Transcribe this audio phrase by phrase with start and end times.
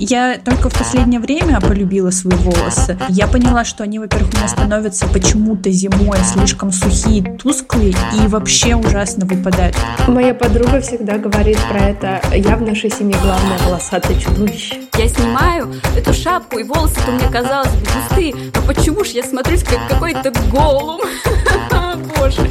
[0.00, 2.98] Я только в последнее время полюбила свои волосы.
[3.10, 8.74] Я поняла, что они, во-первых, у меня становятся почему-то зимой слишком сухие, тусклые и вообще
[8.74, 9.76] ужасно выпадают.
[10.08, 12.22] Моя подруга всегда говорит про это.
[12.34, 14.80] Я в нашей семье главное волосатое чудовище.
[14.96, 18.34] Я снимаю эту шапку, и волосы-то мне казалось бы густые.
[18.54, 21.02] Но почему ж я смотрюсь как какой-то голум?
[22.16, 22.48] Боже.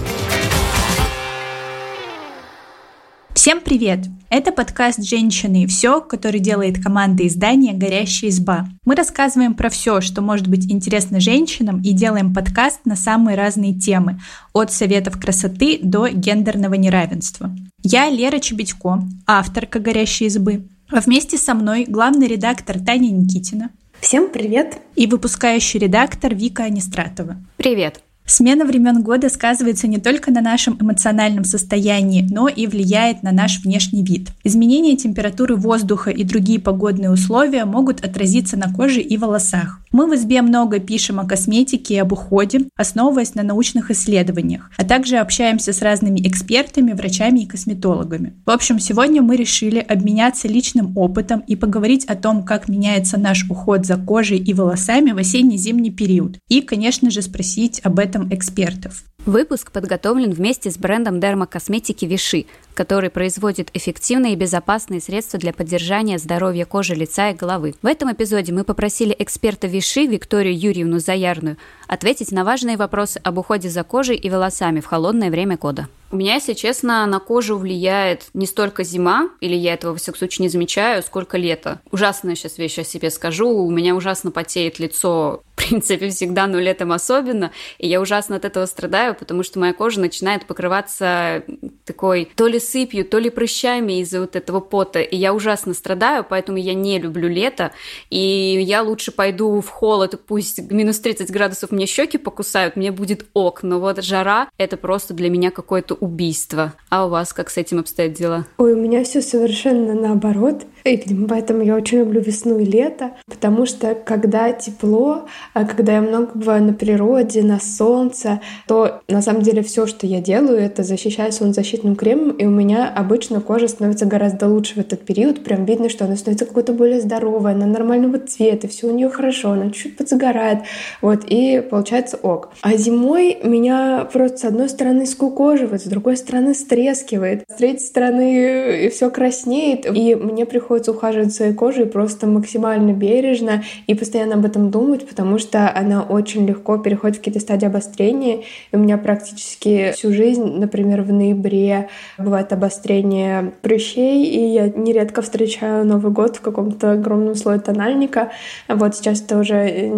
[3.39, 3.99] Всем привет!
[4.29, 8.67] Это подкаст «Женщины и все», который делает команда издания «Горящая изба».
[8.83, 13.73] Мы рассказываем про все, что может быть интересно женщинам и делаем подкаст на самые разные
[13.73, 14.19] темы,
[14.51, 17.55] от советов красоты до гендерного неравенства.
[17.81, 23.69] Я Лера Чебедько, авторка «Горящей избы», а вместе со мной главный редактор Таня Никитина.
[24.01, 24.81] Всем привет!
[24.97, 27.37] И выпускающий редактор Вика Анистратова.
[27.55, 28.03] Привет!
[28.29, 33.59] Смена времен года сказывается не только на нашем эмоциональном состоянии, но и влияет на наш
[33.63, 34.29] внешний вид.
[34.43, 39.78] Изменение температуры воздуха и другие погодные условия могут отразиться на коже и волосах.
[39.91, 44.85] Мы в избе много пишем о косметике и об уходе, основываясь на научных исследованиях, а
[44.85, 48.35] также общаемся с разными экспертами, врачами и косметологами.
[48.45, 53.49] В общем, сегодня мы решили обменяться личным опытом и поговорить о том, как меняется наш
[53.49, 56.37] уход за кожей и волосами в осенне-зимний период.
[56.49, 59.03] И, конечно же, спросить об этом экспертов.
[59.25, 62.45] Выпуск подготовлен вместе с брендом дермокосметики Виши,
[62.79, 67.75] который производит эффективные и безопасные средства для поддержания здоровья кожи, лица и головы.
[67.81, 71.57] В этом эпизоде мы попросили эксперта Виши Викторию Юрьевну Заярную
[71.89, 75.89] ответить на важные вопросы об уходе за кожей и волосами в холодное время года.
[76.11, 80.17] У меня, если честно, на кожу влияет не столько зима, или я этого, во всяком
[80.17, 81.81] случае, не замечаю, сколько лето.
[81.91, 83.47] Ужасная сейчас вещь о себе скажу.
[83.49, 87.51] У меня ужасно потеет лицо, в принципе, всегда, но летом особенно.
[87.77, 91.43] И я ужасно от этого страдаю, потому что моя кожа начинает покрываться
[91.85, 95.01] такой то ли сыпью, то ли прыщами из-за вот этого пота.
[95.01, 97.71] И я ужасно страдаю, поэтому я не люблю лето.
[98.09, 103.25] И я лучше пойду в холод, пусть минус 30 градусов мне щеки покусают, мне будет
[103.33, 103.63] ок.
[103.63, 106.73] Но вот жара— это просто для меня какое-то убийство.
[106.89, 108.45] А у вас как с этим обстоят дела?
[108.57, 110.65] Ой, у меня все совершенно наоборот.
[110.85, 110.97] И
[111.27, 116.31] поэтому я очень люблю весну и лето, потому что когда тепло, а когда я много
[116.33, 121.31] бываю на природе, на солнце, то на самом деле все, что я делаю, это защищаю
[121.31, 125.43] солнцезащитным кремом, и у меня обычно кожа становится гораздо лучше в этот период.
[125.43, 129.51] Прям видно, что она становится какой-то более здоровой, она нормального цвета, все у нее хорошо,
[129.51, 130.59] она чуть-чуть подзагорает.
[131.01, 132.51] Вот, и получается ок.
[132.61, 138.89] А зимой меня просто с одной стороны скукоживает, с другой стороны стрескивает, с третьей стороны
[138.89, 144.71] все краснеет, и мне приходится ухаживать своей кожей просто максимально бережно и постоянно об этом
[144.71, 148.43] думать, потому что она очень легко переходит в какие-то стадии обострения.
[148.71, 155.21] И у меня практически всю жизнь, например, в ноябре бывает обострение прыщей, и я нередко
[155.21, 158.31] встречаю Новый год в каком-то огромном слое тональника.
[158.67, 159.91] Вот сейчас это уже,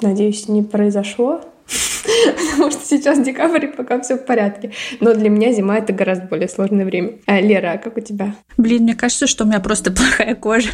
[0.00, 1.40] надеюсь, не произошло,
[2.36, 4.72] потому что сейчас декабрь, пока все в порядке.
[5.00, 7.14] Но для меня зима— это гораздо более сложное время.
[7.26, 8.34] А, Лера, а как у тебя?
[8.56, 10.70] Блин, мне кажется, что у меня просто плохая кожа.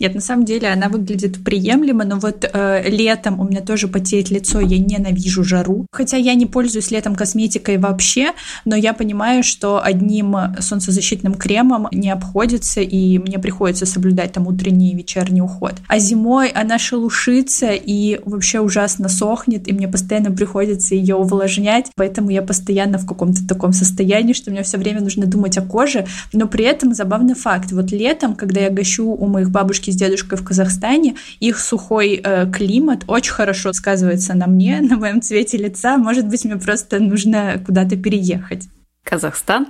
[0.00, 4.30] Нет, на самом деле она выглядит приемлемо, но вот э, летом у меня тоже потеет
[4.30, 5.86] лицо, я ненавижу жару.
[5.92, 8.32] Хотя я не пользуюсь летом косметикой вообще,
[8.64, 14.92] но я понимаю, что одним солнцезащитным кремом не обходится, и мне приходится соблюдать там утренний
[14.92, 15.74] и вечерний уход.
[15.88, 22.30] А зимой она шелушится и вообще ужасно сохнет, и мне постоянно приходится ее увлажнять, поэтому
[22.30, 26.46] я постоянно в каком-то таком состоянии, что мне все время нужно думать о коже, но
[26.46, 27.72] при этом забавный факт.
[27.72, 32.50] Вот летом, когда я гощу у моих бабушки с дедушкой в Казахстане, их сухой э,
[32.50, 35.96] климат очень хорошо сказывается на мне, на моем цвете лица.
[35.96, 38.64] Может быть, мне просто нужно куда-то переехать.
[39.04, 39.68] Казахстан?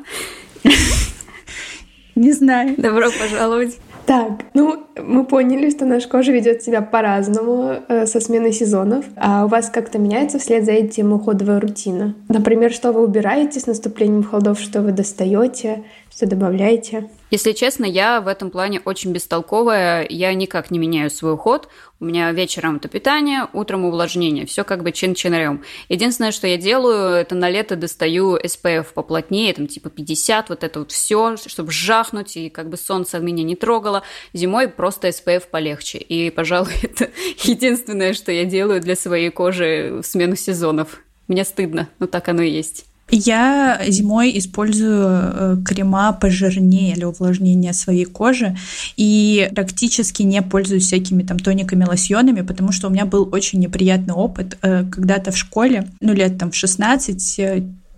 [2.14, 2.74] Не знаю.
[2.78, 3.76] Добро пожаловать.
[4.06, 9.04] Так, ну, мы поняли, что наша кожа ведет себя по-разному э, со сменой сезонов.
[9.16, 12.14] А у вас как-то меняется вслед за этим уходовая рутина?
[12.28, 15.84] Например, что вы убираете с наступлением холодов, что вы достаете,
[16.14, 17.10] что добавляете?
[17.32, 20.06] Если честно, я в этом плане очень бестолковая.
[20.08, 21.68] Я никак не меняю свой уход.
[21.98, 24.46] У меня вечером это питание, утром увлажнение.
[24.46, 25.64] Все как бы чин-чинарем.
[25.88, 30.78] Единственное, что я делаю, это на лето достаю SPF поплотнее, там типа 50, вот это
[30.78, 34.04] вот все, чтобы жахнуть, и как бы солнце меня не трогало.
[34.32, 35.98] Зимой просто SPF полегче.
[35.98, 37.10] И, пожалуй, это
[37.42, 41.00] единственное, что я делаю для своей кожи в смену сезонов.
[41.26, 42.86] Мне стыдно, но так оно и есть.
[43.10, 48.56] Я зимой использую э, крема пожирнее для увлажнения своей кожи
[48.96, 54.14] и практически не пользуюсь всякими там тониками, лосьонами, потому что у меня был очень неприятный
[54.14, 57.20] опыт э, когда-то в школе, ну лет там в 16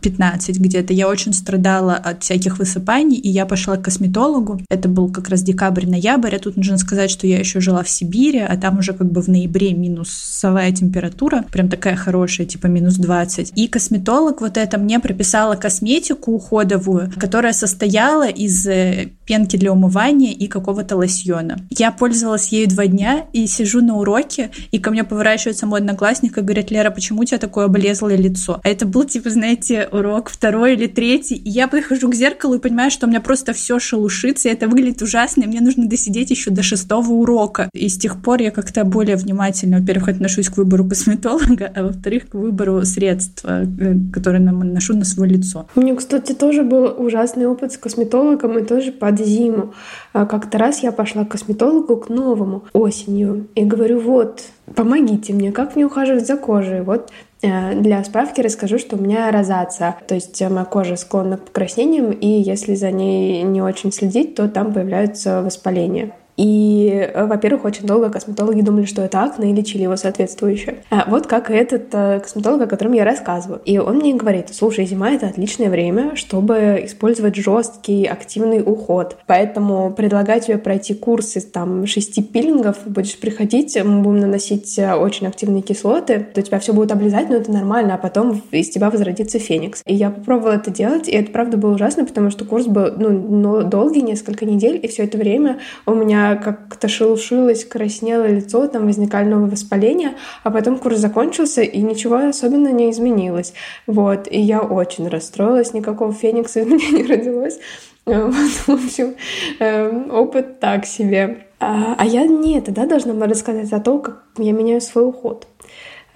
[0.07, 0.93] 15 где-то.
[0.93, 4.61] Я очень страдала от всяких высыпаний, и я пошла к косметологу.
[4.71, 8.39] Это был как раз декабрь-ноябрь, а тут нужно сказать, что я еще жила в Сибири,
[8.39, 13.53] а там уже как бы в ноябре минусовая температура, прям такая хорошая, типа минус 20.
[13.57, 20.33] И косметолог вот это мне прописала косметику уходовую, которая состояла из э, пенки для умывания
[20.33, 21.59] и какого-то лосьона.
[21.71, 26.39] Я пользовалась ею два дня и сижу на уроке, и ко мне поворачивается мой одноклассник
[26.39, 28.61] и говорит, Лера, почему у тебя такое облезлое лицо?
[28.63, 32.59] А это был, типа, знаете, урок второй или третий, и я прихожу к зеркалу и
[32.59, 36.31] понимаю, что у меня просто все шелушится, и это выглядит ужасно, и мне нужно досидеть
[36.31, 37.69] еще до шестого урока.
[37.73, 42.29] И с тех пор я как-то более внимательно, во-первых, отношусь к выбору косметолога, а во-вторых,
[42.29, 43.67] к выбору средств, э,
[44.13, 45.67] которые наношу на свое лицо.
[45.75, 49.75] У меня, кстати, тоже был ужасный опыт с косметологом, и тоже под зиму.
[50.13, 54.43] А как-то раз я пошла к косметологу к новому осенью и говорю, вот,
[54.75, 56.83] помогите мне, как мне ухаживать за кожей?
[56.83, 57.11] Вот
[57.41, 62.27] для справки расскажу, что у меня розация, то есть моя кожа склонна к покраснениям, и
[62.27, 66.13] если за ней не очень следить, то там появляются воспаления.
[66.37, 70.77] И, э, во-первых, очень долго косметологи думали, что это акне, и лечили его соответствующе.
[70.91, 73.61] А вот как этот э, косметолог, о котором я рассказываю.
[73.65, 79.17] И он мне говорит, слушай, зима— это отличное время, чтобы использовать жесткий, активный уход.
[79.27, 85.27] Поэтому предлагаю тебе пройти курсы там шести пилингов, будешь приходить, мы будем наносить э, очень
[85.27, 89.39] активные кислоты, то тебя все будет облизать, но это нормально, а потом из тебя возродится
[89.39, 89.83] феникс.
[89.87, 93.63] И я попробовала это делать, и это правда было ужасно, потому что курс был ну,
[93.63, 99.29] долгий, несколько недель, и все это время у меня как-то шелушилось, краснело лицо, там возникали
[99.29, 103.53] новые воспаления, а потом курс закончился, и ничего особенно не изменилось.
[103.87, 107.59] Вот, и я очень расстроилась, никакого феникса у меня не родилось.
[108.05, 109.15] Вот, в общем,
[109.61, 111.47] эм, опыт так себе.
[111.61, 115.07] А, а я не это, да, должна была рассказать о том, как я меняю свой
[115.07, 115.47] уход.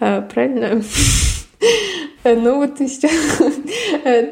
[0.00, 0.82] А, правильно?
[2.24, 3.12] Ну вот и сейчас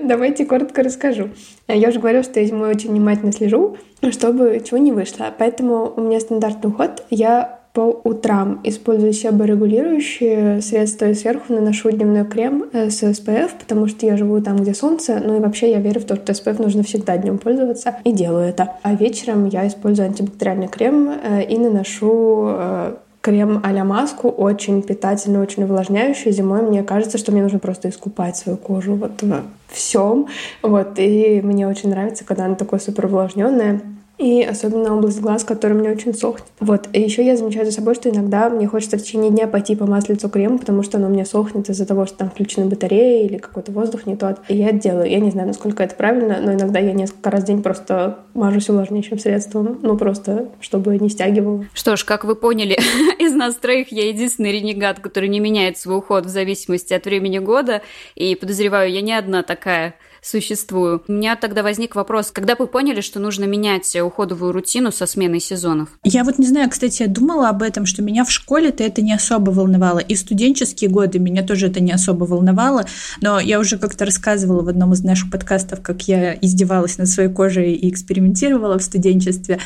[0.03, 1.31] давайте коротко расскажу.
[1.67, 3.77] Я уже говорила, что я зимой очень внимательно слежу,
[4.11, 5.33] чтобы чего не вышло.
[5.37, 7.05] Поэтому у меня стандартный уход.
[7.11, 13.87] Я по утрам использую себорегулирующие средства и сверху наношу дневной крем э, с SPF, потому
[13.87, 16.61] что я живу там, где солнце, ну и вообще я верю в то, что SPF
[16.61, 18.75] нужно всегда днем пользоваться, и делаю это.
[18.83, 25.41] А вечером я использую антибактериальный крем э, и наношу э, крем а-ля маску, очень питательный,
[25.41, 26.31] очень увлажняющий.
[26.31, 30.29] Зимой мне кажется, что мне нужно просто искупать свою кожу вот во всем.
[30.63, 33.81] Вот, и мне очень нравится, когда она такой супер увлажненная.
[34.19, 36.47] И особенно область глаз, которая мне очень сохнет.
[36.59, 36.89] Вот.
[36.93, 40.11] И еще я замечаю за собой, что иногда мне хочется в течение дня пойти помазать
[40.11, 43.39] лицо кремом, потому что оно у меня сохнет из-за того, что там включены батареи или
[43.39, 44.41] какой-то воздух не тот.
[44.49, 45.09] И я это делаю.
[45.09, 48.69] Я не знаю, насколько это правильно, но иногда я несколько раз в день просто мажусь
[48.69, 49.79] увлажняющим средством.
[49.83, 51.65] Ну, просто, чтобы не стягивало.
[51.73, 52.77] Что ж, как вы поняли,
[53.21, 57.39] из нас троих я единственный ренегат, который не меняет свой уход в зависимости от времени
[57.39, 57.83] года.
[58.17, 61.03] И подозреваю, я не одна такая существую.
[61.09, 65.41] У меня тогда возник вопрос, когда вы поняли, что нужно менять уходовую рутину со сменой
[65.41, 65.89] сезонов?
[66.05, 69.13] Я вот не знаю, кстати, я думала об этом, что меня в школе-то это не
[69.13, 69.99] особо волновало.
[69.99, 72.85] И студенческие годы меня тоже это не особо волновало.
[73.21, 77.31] Но я уже как-то рассказывала в одном из наших подкастов, как я издевалась над своей
[77.31, 79.59] кожей и экспериментировала в студенчестве.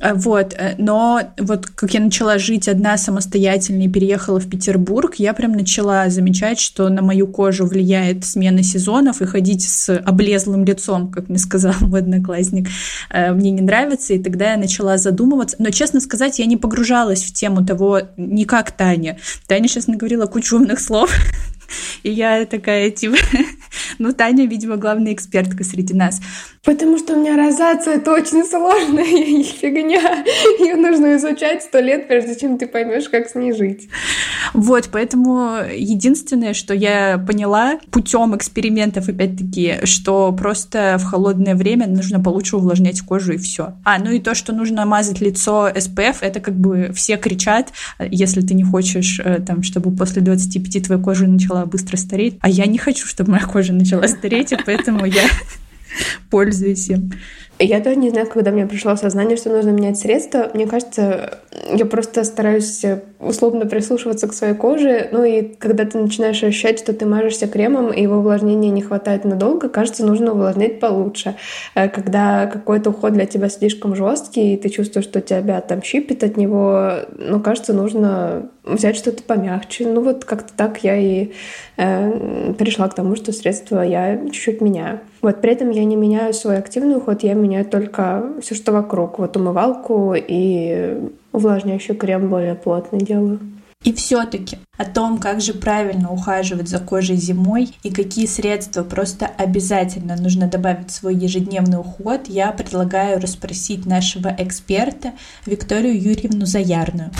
[0.00, 5.14] А, вот, э, но вот как я начала жить одна самостоятельно и переехала в Петербург,
[5.16, 10.64] я прям начала замечать, что на мою кожу влияет смена сезонов, и ходить с облезлым
[10.64, 12.68] лицом, как мне сказал мой одноклассник,
[13.10, 15.56] э, мне не нравится, и тогда я начала задумываться.
[15.58, 19.18] Но, честно сказать, я не погружалась в тему того, не как Таня.
[19.46, 21.10] Таня сейчас наговорила кучу умных слов,
[22.02, 23.16] и я такая, типа,
[23.98, 26.20] ну, Таня, видимо, главная экспертка среди нас.
[26.64, 29.04] Потому что у меня розация это очень сложная
[29.44, 30.24] фигня.
[30.58, 33.88] Ее нужно изучать сто лет, прежде чем ты поймешь, как с ней жить.
[34.52, 42.20] Вот, поэтому единственное, что я поняла путем экспериментов, опять-таки, что просто в холодное время нужно
[42.20, 43.74] получше увлажнять кожу и все.
[43.84, 48.40] А, ну и то, что нужно мазать лицо SPF, это как бы все кричат, если
[48.40, 52.38] ты не хочешь, э, там, чтобы после 25 твоя кожа начала быстро стареть.
[52.40, 55.28] А я не хочу, чтобы моя кожа начала стареть, и поэтому я
[56.30, 57.12] пользуюсь им.
[57.58, 60.50] Я тоже не знаю, когда мне пришло осознание, что нужно менять средства.
[60.52, 61.38] Мне кажется,
[61.72, 62.84] я просто стараюсь
[63.18, 65.08] условно прислушиваться к своей коже.
[65.10, 69.24] Ну и когда ты начинаешь ощущать, что ты мажешься кремом, и его увлажнения не хватает
[69.24, 71.36] надолго, кажется, нужно увлажнять получше.
[71.74, 76.24] Э, когда какой-то уход для тебя слишком жесткий, и ты чувствуешь, что тебя там щипит
[76.24, 79.86] от него, ну, кажется, нужно взять что-то помягче.
[79.86, 81.32] Ну вот как-то так я и
[81.76, 85.00] э, пришла к тому, что средства я чуть-чуть меняю.
[85.22, 89.18] Вот при этом я не меняю свой активный уход, я меняю только все, что вокруг.
[89.18, 90.98] Вот умывалку и
[91.32, 93.40] увлажняющий крем более плотный делаю.
[93.84, 99.26] И все-таки о том, как же правильно ухаживать за кожей зимой и какие средства просто
[99.26, 105.12] обязательно нужно добавить в свой ежедневный уход, я предлагаю расспросить нашего эксперта
[105.46, 107.10] Викторию Юрьевну Заярную.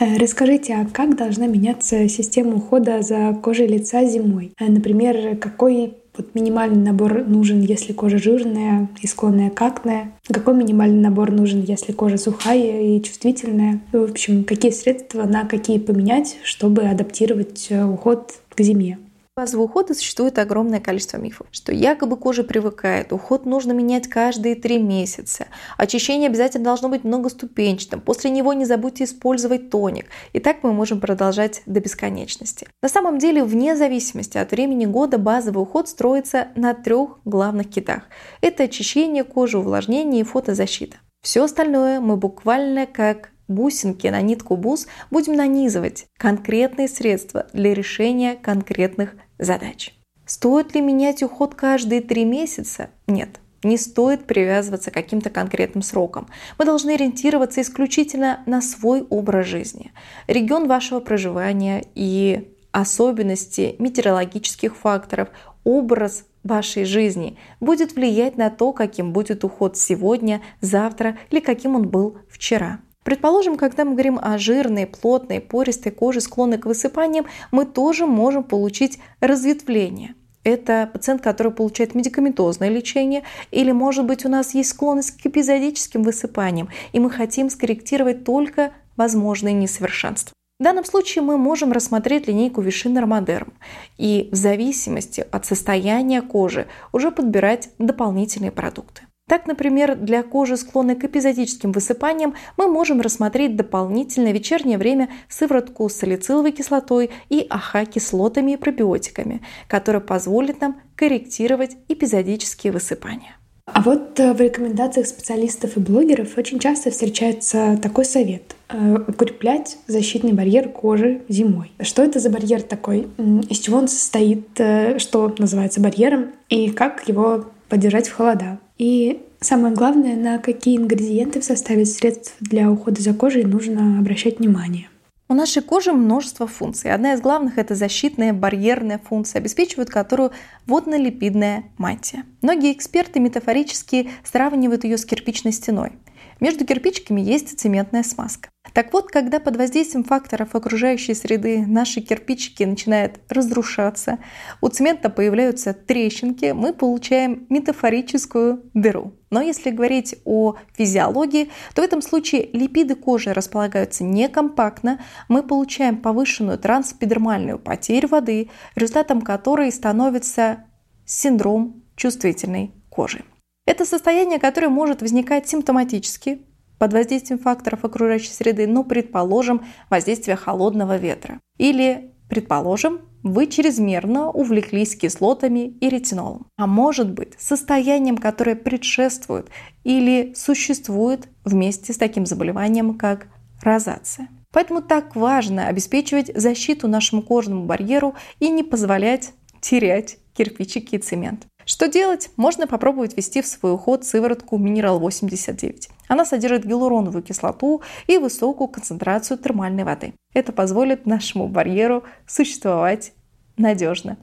[0.00, 4.52] Э, расскажите, а как должна меняться система ухода за кожей лица зимой?
[4.60, 10.12] Э, например, какой вот минимальный набор нужен, если кожа жирная и склонная к акне?
[10.26, 13.80] Какой минимальный набор нужен, если кожа сухая и чувствительная?
[13.92, 18.98] В общем, какие средства на какие поменять, чтобы адаптировать э, уход к зиме?
[19.38, 24.78] Базового ухода существует огромное количество мифов, что якобы кожа привыкает, уход нужно менять каждые три
[24.78, 30.06] месяца, очищение обязательно должно быть многоступенчатым, после него не забудьте использовать тоник.
[30.32, 32.66] И так мы можем продолжать до бесконечности.
[32.82, 38.02] На самом деле, вне зависимости от времени года, базовый уход строится на трех главных китах.
[38.40, 40.96] Это очищение кожи, увлажнение и фотозащита.
[41.22, 48.36] Все остальное мы буквально как бусинки на нитку бус будем нанизывать конкретные средства для решения
[48.36, 49.94] конкретных задач.
[50.26, 52.90] Стоит ли менять уход каждые три месяца?
[53.06, 53.40] Нет.
[53.64, 56.28] Не стоит привязываться к каким-то конкретным срокам.
[56.58, 59.92] Мы должны ориентироваться исключительно на свой образ жизни,
[60.28, 65.30] регион вашего проживания и особенности метеорологических факторов,
[65.64, 71.88] образ вашей жизни будет влиять на то, каким будет уход сегодня, завтра или каким он
[71.88, 72.80] был вчера.
[73.08, 78.44] Предположим, когда мы говорим о жирной, плотной, пористой коже, склонной к высыпаниям, мы тоже можем
[78.44, 80.14] получить разветвление.
[80.44, 86.02] Это пациент, который получает медикаментозное лечение, или, может быть, у нас есть склонность к эпизодическим
[86.02, 90.34] высыпаниям, и мы хотим скорректировать только возможные несовершенства.
[90.60, 93.54] В данном случае мы можем рассмотреть линейку Виши Нормодерм
[93.96, 99.07] и в зависимости от состояния кожи уже подбирать дополнительные продукты.
[99.28, 105.88] Так, например, для кожи, склонной к эпизодическим высыпаниям, мы можем рассмотреть дополнительное вечернее время сыворотку
[105.88, 113.36] с салициловой кислотой и АХ-кислотами и пробиотиками, которая позволит нам корректировать эпизодические высыпания.
[113.66, 119.76] А вот э, в рекомендациях специалистов и блогеров очень часто встречается такой совет э,– укреплять
[119.86, 121.72] защитный барьер кожи зимой.
[121.80, 123.08] Что это за барьер такой?
[123.50, 124.58] Из чего он состоит?
[124.58, 126.32] Э, что называется барьером?
[126.48, 128.58] И как его поддержать в холода?
[128.78, 134.38] И самое главное, на какие ингредиенты в составе средств для ухода за кожей нужно обращать
[134.38, 134.88] внимание.
[135.30, 136.90] У нашей кожи множество функций.
[136.90, 140.30] Одна из главных– это защитная барьерная функция, обеспечивает которую
[140.66, 142.24] водно-липидная мантия.
[142.40, 145.92] Многие эксперты метафорически сравнивают ее с кирпичной стеной.
[146.40, 148.48] Между кирпичиками есть цементная смазка.
[148.72, 154.18] Так вот, когда под воздействием факторов окружающей среды наши кирпичики начинают разрушаться,
[154.60, 159.14] у цемента появляются трещинки, мы получаем метафорическую дыру.
[159.30, 165.98] Но если говорить о физиологии, то в этом случае липиды кожи располагаются некомпактно, мы получаем
[165.98, 170.64] повышенную трансэпидермальную потерю воды, результатом которой становится
[171.04, 173.24] синдром чувствительной кожи.
[173.66, 176.47] Это состояние, которое может возникать симптоматически
[176.78, 181.40] под воздействием факторов окружающей среды, ну, предположим, воздействие холодного ветра.
[181.58, 186.46] Или, предположим, вы чрезмерно увлеклись кислотами и ретинолом.
[186.56, 189.48] А может быть, состоянием, которое предшествует
[189.84, 193.26] или существует вместе с таким заболеванием, как
[193.62, 194.28] розация.
[194.52, 201.46] Поэтому так важно обеспечивать защиту нашему кожному барьеру и не позволять терять кирпичики и цемент.
[201.64, 202.30] Что делать?
[202.36, 205.90] Можно попробовать ввести в свой уход сыворотку Mineral 89.
[206.08, 210.14] Она содержит гиалуроновую кислоту и высокую концентрацию термальной воды.
[210.34, 213.12] Это позволит нашему барьеру существовать
[213.56, 214.16] надежно.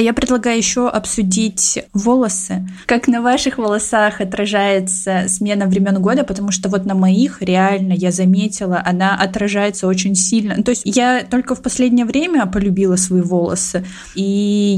[0.00, 2.66] А я предлагаю еще обсудить волосы.
[2.86, 8.10] Как на ваших волосах отражается смена времен года, потому что вот на моих реально я
[8.10, 10.62] заметила, она отражается очень сильно.
[10.62, 14.22] То есть я только в последнее время полюбила свои волосы, и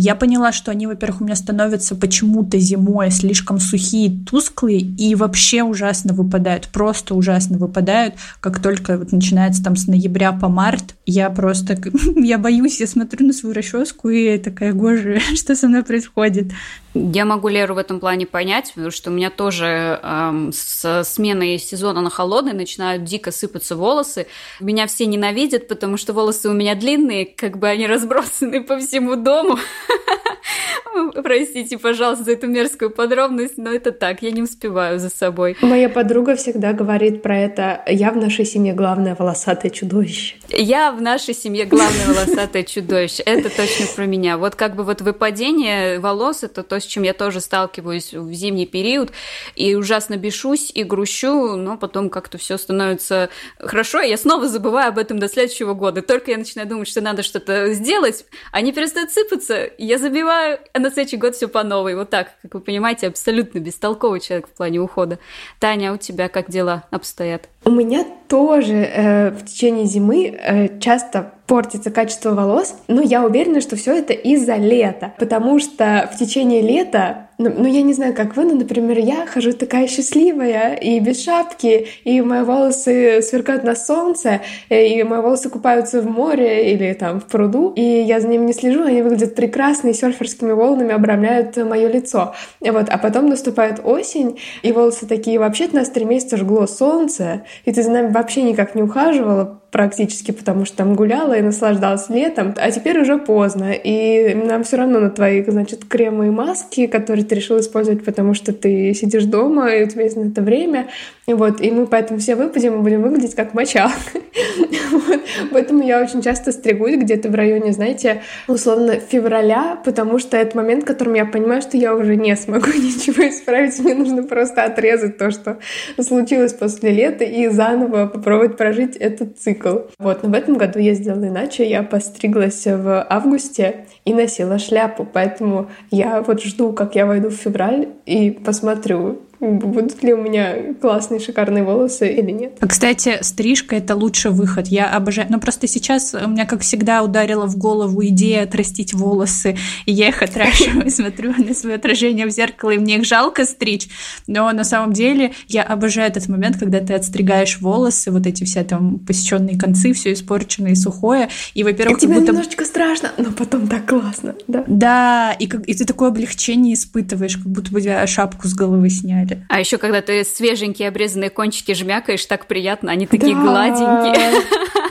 [0.00, 5.62] я поняла, что они, во-первых, у меня становятся почему-то зимой слишком сухие, тусклые и вообще
[5.62, 10.96] ужасно выпадают, просто ужасно выпадают, как только вот начинается там с ноября по март.
[11.06, 11.78] Я просто,
[12.16, 16.52] я боюсь, я смотрю на свою расческу и такая, боже, что со мной происходит?
[16.94, 21.58] Я могу Леру в этом плане понять, потому что у меня тоже эм, с сменой
[21.58, 24.26] сезона на холодный начинают дико сыпаться волосы.
[24.60, 29.16] Меня все ненавидят, потому что волосы у меня длинные, как бы они разбросаны по всему
[29.16, 29.58] дому.
[31.22, 35.56] Простите, пожалуйста, за эту мерзкую подробность, но это так, я не успеваю за собой.
[35.62, 37.82] Моя подруга всегда говорит про это.
[37.86, 40.36] Я в нашей семье главное волосатое чудовище.
[40.50, 43.22] Я в нашей семье главное волосатое чудовище.
[43.22, 44.36] Это точно про меня.
[44.36, 48.66] Вот как бы вот выпадение волос, это то, с чем я тоже сталкиваюсь в зимний
[48.66, 49.10] период,
[49.56, 54.88] и ужасно бешусь и грущу, но потом как-то все становится хорошо, и я снова забываю
[54.88, 56.02] об этом до следующего года.
[56.02, 60.90] Только я начинаю думать, что надо что-то сделать, они перестают сыпаться, я забиваю, а на
[60.90, 61.94] следующий год все по новой.
[61.94, 65.18] Вот так, как вы понимаете, абсолютно бестолковый человек в плане ухода.
[65.58, 67.51] Таня, а у тебя как дела обстоят?
[67.64, 73.60] У меня тоже э, в течение зимы э, часто портится качество волос, но я уверена,
[73.60, 78.14] что все это из-за лета, потому что в течение лета, ну, ну я не знаю,
[78.14, 83.64] как вы, но, например, я хожу такая счастливая и без шапки, и мои волосы сверкают
[83.64, 88.28] на солнце, и мои волосы купаются в море или там в пруду, и я за
[88.28, 92.34] ними не слежу, они выглядят прекрасно и серферскими волнами обрамляют мое лицо.
[92.60, 97.72] Вот, а потом наступает осень, и волосы такие, вообще-то нас три месяца жгло солнце, и
[97.72, 102.54] ты за нами вообще никак не ухаживала практически, потому что там гуляла и наслаждалась летом,
[102.58, 107.24] а теперь уже поздно, и нам все равно на твои, значит, кремы и маски, которые
[107.24, 110.88] ты решил использовать, потому что ты сидишь дома, и у тебя есть на это время,
[111.26, 113.92] вот, и мы поэтому все выпадем и будем выглядеть как моча.
[114.90, 115.20] вот.
[115.52, 120.82] Поэтому я очень часто стригусь где-то в районе, знаете, условно февраля, потому что это момент,
[120.82, 125.16] в котором я понимаю, что я уже не смогу ничего исправить, мне нужно просто отрезать
[125.16, 125.58] то, что
[126.00, 129.78] случилось после лета, и заново попробовать прожить этот цикл.
[129.98, 135.06] Вот, но в этом году я сделала иначе, я постриглась в августе и носила шляпу,
[135.10, 140.72] поэтому я вот жду, как я войду в февраль и посмотрю, будут ли у меня
[140.80, 142.52] классные, шикарные волосы или нет.
[142.60, 144.68] А, кстати, стрижка— это лучший выход.
[144.68, 145.26] Я обожаю...
[145.30, 150.08] Но просто сейчас у меня, как всегда, ударила в голову идея отрастить волосы, и я
[150.08, 153.88] их отращиваю, смотрю на свое отражение в зеркало, и мне их жалко стричь.
[154.28, 158.62] Но на самом деле я обожаю этот момент, когда ты отстригаешь волосы, вот эти все
[158.62, 162.28] там посеченные концы, все испорченное и сухое, и, во-первых, тебе будто...
[162.28, 164.62] немножечко страшно, но потом так классно, да?
[164.68, 165.68] Да, и, как...
[165.68, 169.46] и ты такое облегчение испытываешь, как будто бы тебя шапку с головы сняли деле.
[169.48, 173.42] А еще когда ты свеженькие обрезанные кончики жмякаешь, так приятно, они такие да.
[173.42, 174.42] гладенькие.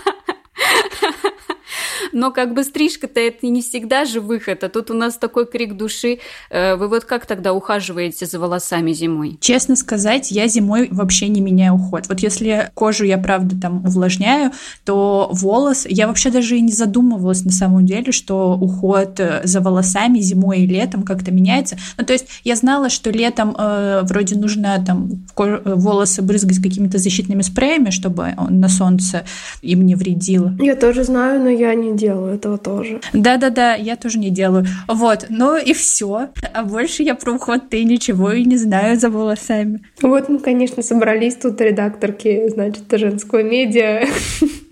[2.21, 5.75] Но как бы стрижка-то это не всегда же выход, а тут у нас такой крик
[5.75, 6.19] души.
[6.51, 9.39] Э, вы вот как тогда ухаживаете за волосами зимой?
[9.41, 12.03] Честно сказать, я зимой вообще не меняю уход.
[12.07, 14.51] Вот если кожу я, правда, там увлажняю,
[14.85, 15.87] то волос...
[15.89, 20.59] Я вообще даже и не задумывалась на самом деле, что уход э, за волосами зимой
[20.59, 21.75] и летом как-то меняется.
[21.97, 26.99] Ну, то есть я знала, что летом э, вроде нужно там э, волосы брызгать какими-то
[26.99, 29.23] защитными спреями, чтобы он на солнце
[29.63, 30.55] им не вредило.
[30.59, 33.01] Я тоже знаю, но я не делаю этого тоже.
[33.13, 34.65] Да-да-да, я тоже не делаю.
[34.87, 36.29] Вот, ну и все.
[36.53, 39.83] А больше я про уход ты ничего и не знаю за волосами.
[40.01, 44.05] Вот мы, конечно, собрались тут редакторки, значит, женского медиа.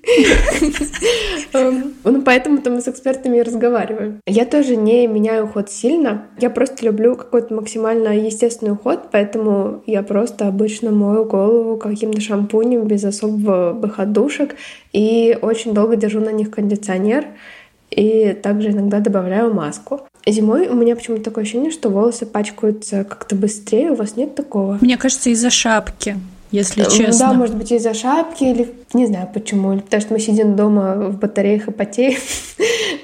[1.54, 4.20] Эм, ну, поэтому-то мы с экспертами и разговариваем.
[4.26, 6.28] Я тоже не меняю уход сильно.
[6.40, 12.88] Я просто люблю какой-то максимально естественный уход, поэтому я просто обычно мою голову каким-то шампунем
[12.88, 14.56] без особых отдушек
[14.94, 17.26] и очень долго держу на них кондиционер.
[17.90, 20.02] И также иногда добавляю маску.
[20.28, 23.92] Зимой у меня почему-то такое ощущение, что волосы пачкаются как-то быстрее.
[23.92, 24.78] У вас нет такого?
[24.82, 26.18] Мне кажется, из-за шапки
[26.52, 27.28] если э, честно.
[27.28, 30.96] Да, может быть, из-за шапки или не знаю почему, или потому что мы сидим дома
[30.96, 32.20] в батареях и потеем.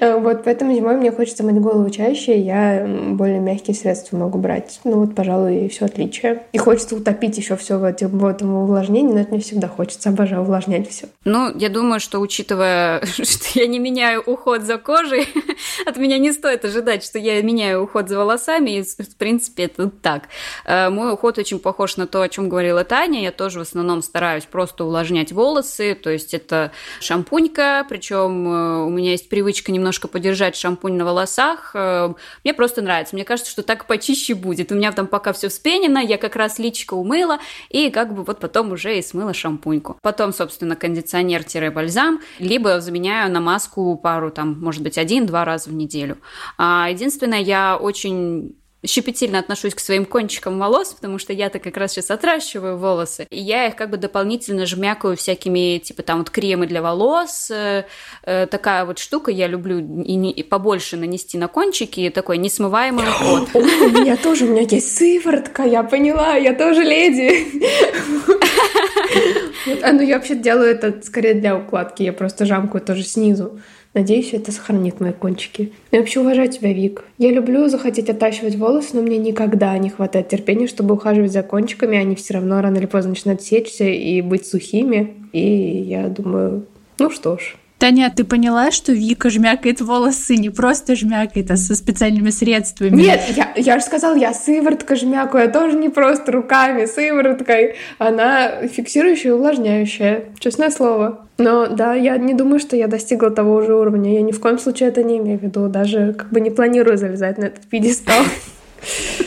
[0.00, 4.80] вот, поэтому зимой мне хочется мыть голову чаще, я более мягкие средства могу брать.
[4.84, 6.42] Ну вот, пожалуй, и все отличие.
[6.52, 10.08] И хочется утопить еще все в, этом, в этом увлажнении, но это не всегда хочется,
[10.08, 11.06] обожаю увлажнять все.
[11.24, 15.28] Ну, я думаю, что учитывая, что я не меняю уход за кожей,
[15.86, 19.88] от меня не стоит ожидать, что я меняю уход за волосами, и, в принципе, это
[19.88, 20.24] так.
[20.64, 23.22] Э, мой уход очень похож на то, о чем говорила Таня.
[23.22, 28.90] Я тоже в основном стараюсь просто увлажнять волосы, то есть это шампунька, причем э, у
[28.90, 31.72] меня есть привычка немножко подержать шампунь на волосах.
[31.74, 34.72] Э, мне просто нравится, мне кажется, что так почище будет.
[34.72, 38.40] У меня там пока все вспенено, я как раз личико умыла, и как бы вот
[38.40, 39.98] потом уже и смыла шампуньку.
[40.02, 46.18] Потом, собственно, кондиционер-бальзам, либо заменяю на маску пару, там, может быть, один-два раза в неделю.
[46.58, 51.92] А единственное, я очень щепетильно отношусь к своим кончикам волос, потому что я-то как раз
[51.92, 56.66] сейчас отращиваю волосы, и я их как бы дополнительно жмякаю всякими, типа там вот кремы
[56.66, 57.84] для волос, э,
[58.22, 63.04] э, такая вот штука, я люблю и, не, и побольше нанести на кончики, такой несмываемый
[63.08, 63.48] уход.
[63.54, 67.46] У меня тоже, у меня есть сыворотка, я поняла, я тоже леди.
[69.82, 73.60] А ну я вообще делаю это скорее для укладки, я просто жамкаю тоже снизу.
[73.96, 75.72] Надеюсь, это сохранит мои кончики.
[75.90, 77.04] Я вообще уважаю тебя, Вик.
[77.16, 81.96] Я люблю захотеть оттачивать волосы, но мне никогда не хватает терпения, чтобы ухаживать за кончиками.
[81.96, 85.14] Они все равно рано или поздно начинают сечься и быть сухими.
[85.32, 86.66] И я думаю,
[86.98, 91.74] ну что ж, Таня, ты поняла, что Вика жмякает волосы не просто жмякает, а со
[91.74, 92.96] специальными средствами?
[92.96, 97.74] Нет, я, я же сказала, я сыворотка жмякаю, я тоже не просто руками, сывороткой.
[97.98, 101.26] Она фиксирующая и увлажняющая, честное слово.
[101.36, 104.14] Но да, я не думаю, что я достигла того же уровня.
[104.14, 105.68] Я ни в коем случае это не имею в виду.
[105.68, 108.24] Даже как бы не планирую залезать на этот пьедестал.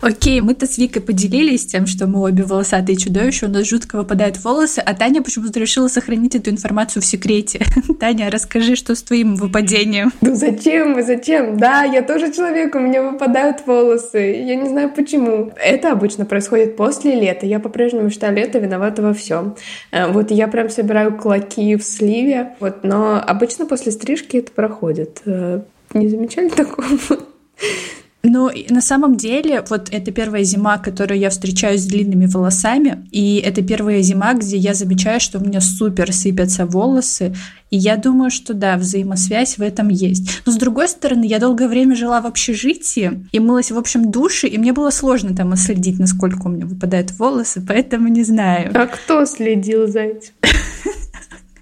[0.00, 4.42] Окей, мы-то с Викой поделились тем, что мы обе волосатые чудовища, у нас жутко выпадают
[4.44, 7.64] волосы, а Таня почему-то решила сохранить эту информацию в секрете.
[8.00, 10.12] Таня, расскажи, что с твоим выпадением?
[10.20, 11.56] Ну зачем, зачем?
[11.56, 14.18] Да, я тоже человек, у меня выпадают волосы.
[14.18, 15.52] Я не знаю почему.
[15.56, 17.46] Это обычно происходит после лета.
[17.46, 19.56] Я по-прежнему считаю лето виновато во всем.
[19.92, 25.22] Э, вот я прям собираю клоки в сливе, вот, но обычно после стрижки это проходит.
[25.24, 25.62] Э,
[25.94, 26.86] не замечали такого?
[28.28, 33.36] Ну, на самом деле, вот это первая зима, которую я встречаюсь с длинными волосами, и
[33.36, 37.34] это первая зима, где я замечаю, что у меня супер сыпятся волосы,
[37.70, 40.42] и я думаю, что да, взаимосвязь в этом есть.
[40.44, 44.48] Но с другой стороны, я долгое время жила в общежитии и мылась в общем душе,
[44.48, 48.72] и мне было сложно там следить, насколько у меня выпадают волосы, поэтому не знаю.
[48.74, 50.32] А кто следил за этим?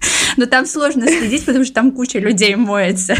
[0.37, 3.15] Но там сложно следить, потому что там куча людей моется.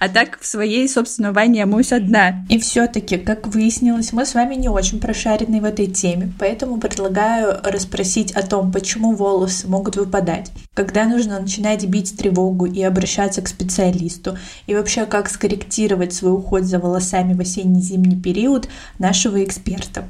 [0.00, 2.44] А так в своей собственной ванне я моюсь одна.
[2.48, 7.58] И все-таки, как выяснилось, мы с вами не очень прошарены в этой теме, поэтому предлагаю
[7.62, 13.48] расспросить о том, почему волосы могут выпадать, когда нужно начинать бить тревогу и обращаться к
[13.48, 18.68] специалисту, и вообще как скорректировать свой уход за волосами в осенне-зимний период
[18.98, 20.04] нашего эксперта.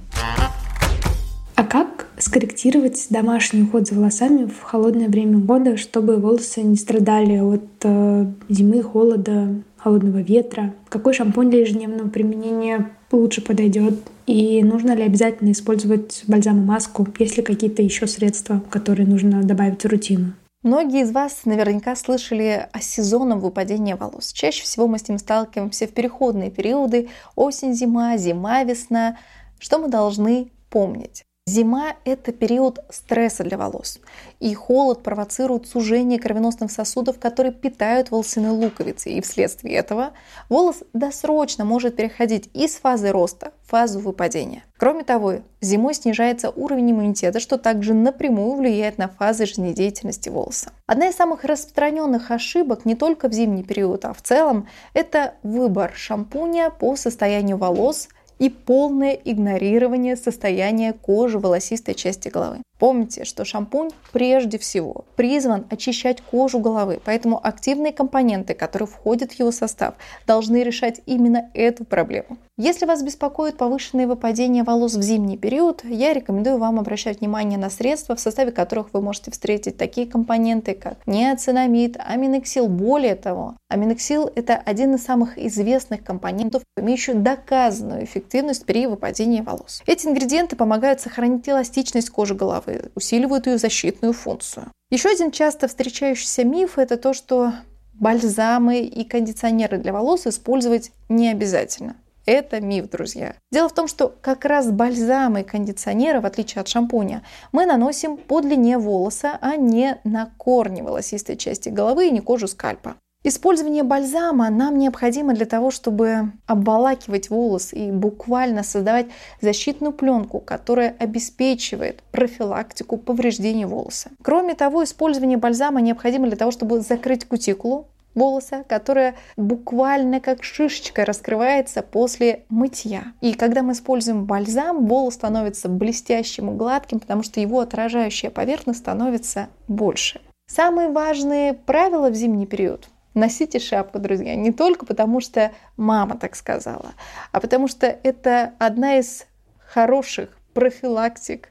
[1.54, 1.91] А как
[2.22, 8.26] скорректировать домашний уход за волосами в холодное время года, чтобы волосы не страдали от э,
[8.48, 10.74] зимы, холода, холодного ветра?
[10.88, 13.94] Какой шампунь для ежедневного применения лучше подойдет?
[14.26, 17.06] И нужно ли обязательно использовать бальзам и маску?
[17.18, 20.34] Есть ли какие-то еще средства, которые нужно добавить в рутину?
[20.62, 24.32] Многие из вас наверняка слышали о сезонном выпадении волос.
[24.32, 29.18] Чаще всего мы с ним сталкиваемся в переходные периоды осень-зима, зима-весна.
[29.58, 31.24] Что мы должны помнить?
[31.52, 34.00] Зима– это период стресса для волос,
[34.40, 40.12] и холод провоцирует сужение кровеносных сосудов, которые питают волосяные луковицы, и вследствие этого
[40.48, 44.64] волос досрочно может переходить из фазы роста в фазу выпадения.
[44.78, 50.72] Кроме того, зимой снижается уровень иммунитета, что также напрямую влияет на фазы жизнедеятельности волоса.
[50.86, 55.92] Одна из самых распространенных ошибок не только в зимний период, а в целом– это выбор
[55.94, 58.08] шампуня по состоянию волос–
[58.42, 62.56] и полное игнорирование состояния кожи волосистой части головы.
[62.82, 69.38] Помните, что шампунь прежде всего призван очищать кожу головы, поэтому активные компоненты, которые входят в
[69.38, 69.94] его состав,
[70.26, 72.38] должны решать именно эту проблему.
[72.58, 77.70] Если вас беспокоит повышенное выпадение волос в зимний период, я рекомендую вам обращать внимание на
[77.70, 82.68] средства, в составе которых вы можете встретить такие компоненты, как неоцинамид, аминоксил.
[82.68, 89.82] Более того, аминоксил– это один из самых известных компонентов, имеющих доказанную эффективность при выпадении волос.
[89.86, 94.70] Эти ингредиенты помогают сохранить эластичность кожи головы, усиливают ее защитную функцию.
[94.90, 97.52] Еще один часто встречающийся миф– это то, что
[97.94, 101.96] бальзамы и кондиционеры для волос использовать не обязательно.
[102.24, 103.34] Это миф, друзья.
[103.50, 108.16] Дело в том, что как раз бальзамы и кондиционеры, в отличие от шампуня, мы наносим
[108.16, 112.94] по длине волоса, а не на корни волосистой части головы и не кожу скальпа.
[113.24, 119.06] Использование бальзама нам необходимо для того, чтобы обволакивать волос и буквально создавать
[119.40, 124.10] защитную пленку, которая обеспечивает профилактику повреждений волоса.
[124.22, 131.04] Кроме того, использование бальзама необходимо для того, чтобы закрыть кутикулу, волоса, которая буквально как шишечка
[131.04, 133.12] раскрывается после мытья.
[133.20, 138.80] И когда мы используем бальзам, волос становится блестящим и гладким, потому что его отражающая поверхность
[138.80, 140.20] становится больше.
[140.46, 146.34] Самые важные правила в зимний период Носите шапку, друзья, не только потому, что мама так
[146.34, 146.92] сказала,
[147.30, 149.26] а потому что это одна из
[149.58, 151.50] хороших профилактик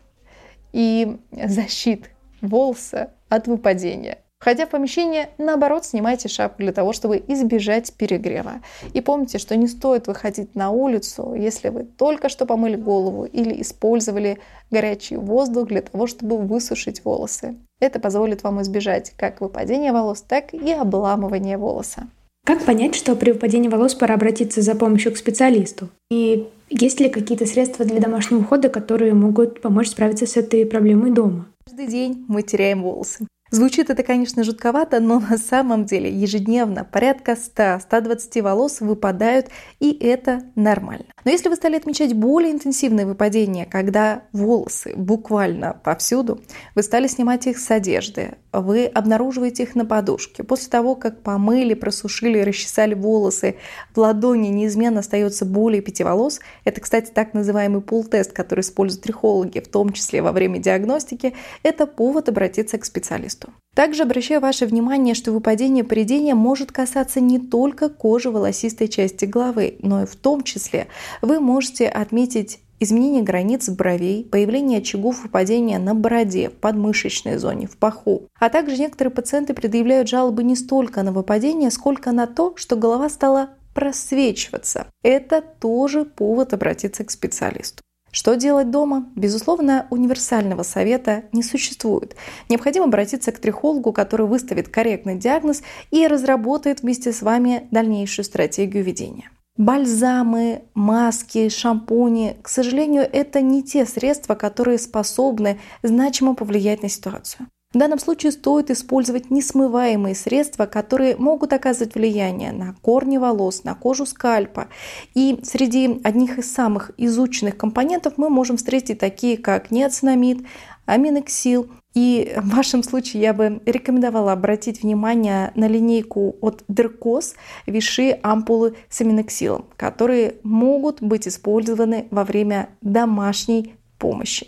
[0.73, 2.09] и защит
[2.41, 4.19] волоса от выпадения.
[4.41, 8.53] Входя в помещение, наоборот, снимайте шапку для того, чтобы избежать перегрева.
[8.91, 13.61] И помните, что не стоит выходить на улицу, если вы только что помыли голову или
[13.61, 14.39] использовали
[14.71, 17.55] горячий воздух для того, чтобы высушить волосы.
[17.79, 22.07] Это позволит вам избежать как выпадения волос, так и обламывания волоса.
[22.43, 25.89] Как понять, что при выпадении волос пора обратиться за помощью к специалисту?
[26.09, 31.11] И есть ли какие-то средства для домашнего ухода, которые могут помочь справиться с этой проблемой
[31.11, 31.45] дома?
[31.63, 33.27] Каждый день мы теряем волосы.
[33.51, 39.47] Звучит это, конечно, жутковато, но на самом деле ежедневно порядка 100-120 волос выпадают,
[39.81, 41.03] и это нормально.
[41.23, 46.41] Но если вы стали отмечать более интенсивные выпадения, когда волосы буквально повсюду,
[46.75, 50.43] вы стали снимать их с одежды, вы обнаруживаете их на подушке.
[50.43, 53.55] После того, как помыли, просушили, расчесали волосы,
[53.93, 56.39] в ладони неизменно остается более пяти волос.
[56.65, 61.33] Это, кстати, так называемый пул-тест, который используют трихологи, в том числе во время диагностики.
[61.63, 63.53] Это повод обратиться к специалисту.
[63.73, 69.75] Также обращаю ваше внимание, что выпадение придения может касаться не только кожи волосистой части головы,
[69.81, 70.87] но и в том числе
[71.21, 77.77] вы можете отметить изменение границ бровей, появление очагов выпадения на бороде, в подмышечной зоне, в
[77.77, 78.23] паху.
[78.39, 83.07] А также некоторые пациенты предъявляют жалобы не столько на выпадение, сколько на то, что голова
[83.07, 84.87] стала просвечиваться.
[85.01, 87.81] Это тоже повод обратиться к специалисту.
[88.11, 89.09] Что делать дома?
[89.15, 92.15] Безусловно, универсального совета не существует.
[92.49, 98.83] Необходимо обратиться к трихологу, который выставит корректный диагноз и разработает вместе с вами дальнейшую стратегию
[98.83, 99.31] ведения.
[99.57, 107.47] Бальзамы, маски, шампуни, к сожалению, это не те средства, которые способны значимо повлиять на ситуацию.
[107.73, 113.75] В данном случае стоит использовать несмываемые средства, которые могут оказывать влияние на корни волос, на
[113.75, 114.67] кожу скальпа.
[115.13, 120.45] И среди одних из самых изученных компонентов мы можем встретить такие, как неоцинамид,
[120.85, 121.69] аминоксил.
[121.93, 128.75] И в вашем случае я бы рекомендовала обратить внимание на линейку от Деркос Виши ампулы
[128.89, 134.47] с аминоксилом, которые могут быть использованы во время домашней помощи.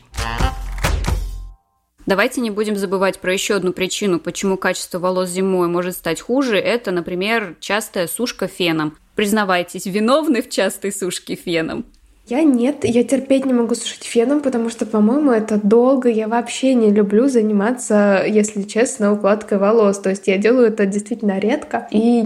[2.06, 6.58] Давайте не будем забывать про еще одну причину, почему качество волос зимой может стать хуже.
[6.58, 8.98] Это, например, частая сушка феном.
[9.16, 11.86] Признавайтесь, виновны в частой сушке феном?
[12.26, 16.08] Я нет, я терпеть не могу сушить феном, потому что, по-моему, это долго.
[16.08, 20.00] Я вообще не люблю заниматься, если честно, укладкой волос.
[20.00, 22.24] То есть я делаю это действительно редко, и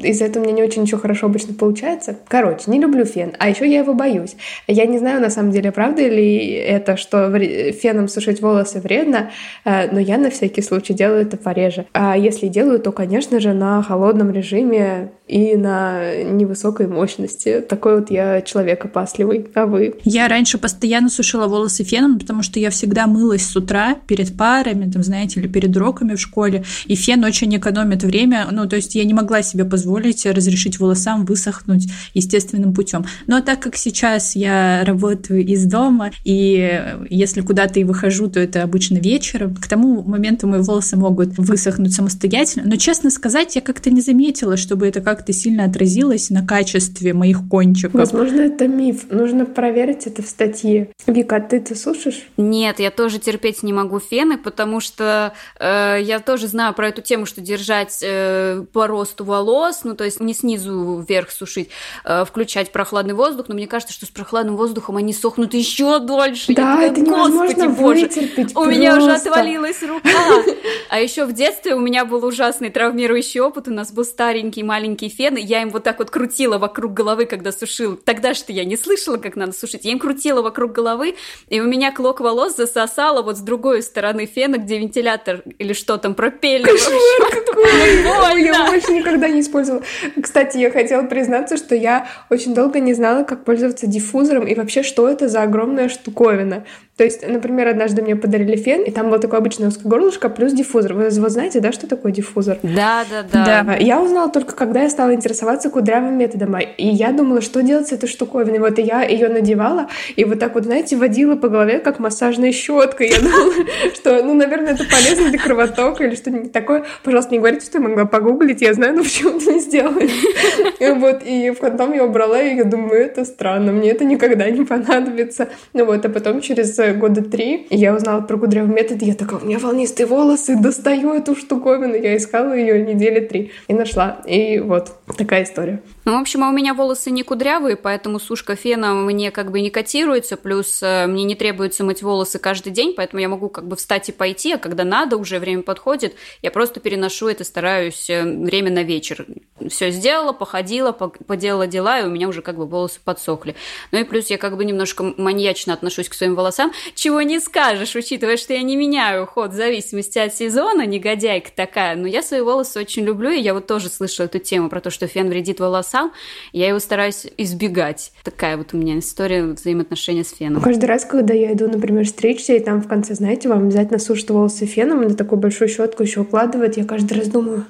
[0.00, 2.16] из-за этого меня не очень ничего хорошо обычно получается.
[2.28, 4.36] Короче, не люблю фен, а еще я его боюсь.
[4.68, 7.36] Я не знаю, на самом деле, правда ли это, что
[7.72, 9.32] феном сушить волосы вредно,
[9.64, 11.86] э, но я на всякий случай делаю это пореже.
[11.94, 17.64] А если делаю, то, конечно же, на холодном режиме и на невысокой мощности.
[17.66, 19.94] Такой вот я человек опасливый а вы?
[20.04, 24.90] Я раньше постоянно сушила волосы феном, потому что я всегда мылась с утра перед парами,
[24.90, 28.94] там, знаете, или перед уроками в школе, и фен очень экономит время, ну, то есть
[28.94, 33.06] я не могла себе позволить разрешить волосам высохнуть естественным путем.
[33.26, 38.62] Но так как сейчас я работаю из дома, и если куда-то и выхожу, то это
[38.62, 43.90] обычно вечером, к тому моменту мои волосы могут высохнуть самостоятельно, но, честно сказать, я как-то
[43.90, 47.94] не заметила, чтобы это как-то сильно отразилось на качестве моих кончиков.
[47.94, 49.04] Возможно, это миф.
[49.08, 50.88] Ну, нужно проверить это в статье.
[51.06, 52.26] Вика, ты это сушишь?
[52.36, 57.02] Нет, я тоже терпеть не могу фены, потому что э, я тоже знаю про эту
[57.02, 61.68] тему, что держать э, по росту волос, ну то есть не снизу вверх сушить,
[62.04, 66.52] э, включать прохладный воздух, но мне кажется, что с прохладным воздухом они сохнут еще дольше.
[66.52, 68.56] Да, такая, это невозможно боже, вытерпеть.
[68.56, 70.10] У меня уже отвалилась рука.
[70.88, 73.66] А еще в детстве у меня был ужасный травмирующий опыт.
[73.66, 77.26] У нас был старенький маленький фен, и я им вот так вот крутила вокруг головы,
[77.26, 77.96] когда сушил.
[77.96, 79.84] Тогда что я не слышала слышала, как надо сушить.
[79.84, 81.14] Я им крутила вокруг головы,
[81.48, 85.96] и у меня клок волос засосало вот с другой стороны фена, где вентилятор или что
[85.98, 86.68] там, пропеллер.
[86.68, 88.42] Кошмар какой!
[88.42, 89.82] Я больше никогда не использовала.
[90.20, 94.82] Кстати, я хотела признаться, что я очень долго не знала, как пользоваться диффузором и вообще,
[94.82, 96.64] что это за огромная штуковина.
[97.02, 100.52] То есть, например, однажды мне подарили фен, и там было такое обычное узкое горлышко плюс
[100.52, 100.92] диффузор.
[100.92, 102.58] Вы, вы знаете, да, что такое диффузор?
[102.62, 103.64] Да, да, да.
[103.64, 106.56] Да, я узнала только, когда я стала интересоваться кудрявым методом.
[106.60, 108.60] И я думала, что делать с этой штуковиной.
[108.60, 112.52] Вот и я ее надевала, и вот так вот, знаете, водила по голове, как массажная
[112.52, 113.02] щетка.
[113.02, 113.52] Я думала,
[113.96, 116.84] что, ну, наверное, это полезно для кровотока или что-нибудь такое.
[117.02, 119.98] Пожалуйста, не говорите, что я могла погуглить, я знаю, но почему-то не сделала.
[121.02, 125.48] Вот, и потом я убрала, и я думаю, это странно, мне это никогда не понадобится.
[125.72, 129.40] Ну вот, а потом через года три я узнала про кудрявый метод, и я такая,
[129.40, 131.94] у меня волнистые волосы, достаю эту штуковину.
[131.94, 134.22] Я искала ее недели три и нашла.
[134.26, 135.82] И вот такая история.
[136.04, 139.60] Ну, в общем, а у меня волосы не кудрявые, поэтому сушка фена мне как бы
[139.60, 143.66] не котируется, плюс э, мне не требуется мыть волосы каждый день, поэтому я могу как
[143.66, 148.10] бы встать и пойти, а когда надо, уже время подходит, я просто переношу это, стараюсь
[148.10, 149.26] э, время на вечер.
[149.68, 153.54] Все сделала, походила, поделала дела, и у меня уже как бы волосы подсохли.
[153.92, 157.94] Ну и плюс я как бы немножко маньячно отношусь к своим волосам, чего не скажешь,
[157.94, 161.96] учитывая, что я не меняю уход в зависимости от сезона, негодяйка такая.
[161.96, 164.90] Но я свои волосы очень люблю, и я вот тоже слышала эту тему про то,
[164.90, 166.12] что фен вредит волосам.
[166.52, 168.12] Я его стараюсь избегать.
[168.24, 170.62] Такая вот у меня история взаимоотношения с феном.
[170.62, 174.30] Каждый раз, когда я иду, например, стричься, и там в конце, знаете, вам обязательно сушат
[174.30, 177.66] волосы феном, и на такую большую щетку еще укладывают, я каждый раз думаю,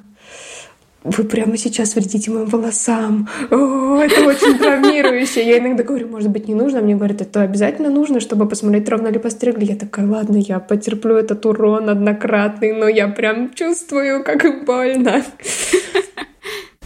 [1.04, 3.28] вы прямо сейчас вредите моим волосам.
[3.50, 5.44] О, это очень травмирующе.
[5.46, 6.80] Я иногда говорю, может быть, не нужно.
[6.80, 9.64] Мне говорят, это обязательно нужно, чтобы посмотреть, ровно ли постригли.
[9.64, 15.24] Я такая, ладно, я потерплю этот урон однократный, но я прям чувствую, как больно.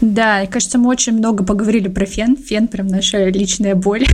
[0.00, 2.36] Да, кажется, мы очень много поговорили про фен.
[2.36, 4.04] Фен прям наша личная боль.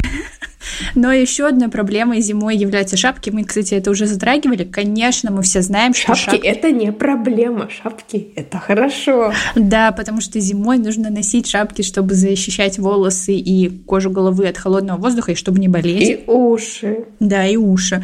[0.94, 3.30] Но еще одной проблемой зимой являются шапки.
[3.30, 4.64] Мы, кстати, это уже затрагивали.
[4.64, 6.46] Конечно, мы все знаем, что шапки, шапки...
[6.46, 7.68] это не проблема.
[7.70, 9.32] Шапки это хорошо.
[9.54, 14.98] Да, потому что зимой нужно носить шапки, чтобы защищать волосы и кожу головы от холодного
[14.98, 16.08] воздуха, и чтобы не болеть.
[16.08, 17.04] И уши.
[17.20, 18.02] Да, и уши.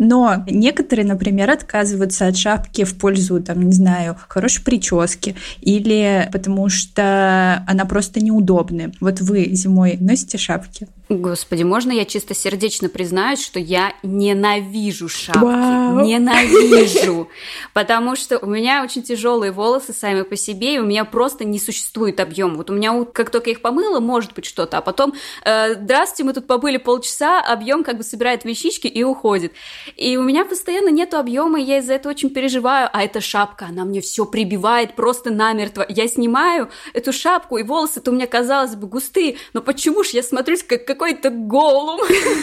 [0.00, 6.70] Но некоторые, например, отказываются от шапки в пользу, там, не знаю, хорошей прически или потому
[6.70, 8.92] что она просто неудобная.
[9.00, 10.88] Вот вы зимой носите шапки?
[11.10, 15.40] Господи, можно я чисто сердечно признаюсь, что я ненавижу шапки.
[15.40, 16.04] Вау.
[16.04, 17.28] Ненавижу.
[17.74, 21.58] Потому что у меня очень тяжелые волосы сами по себе, и у меня просто не
[21.58, 22.56] существует объем.
[22.56, 25.12] Вот у меня, как только их помыла, может быть что-то, а потом,
[25.44, 29.52] э, здравствуйте, мы тут побыли полчаса, объем как бы собирает вещички и уходит.
[29.96, 32.88] И у меня постоянно нету объема, и я из-за этого очень переживаю.
[32.92, 35.84] А эта шапка, она мне все прибивает просто намертво.
[35.88, 40.22] Я снимаю эту шапку, и волосы-то у меня, казалось бы, густые, но почему ж я
[40.22, 42.00] смотрюсь как какой-то голум?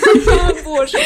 [0.65, 0.97] Боже.